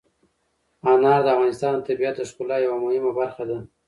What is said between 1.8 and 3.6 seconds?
طبیعت د ښکلا یوه مهمه برخه ده.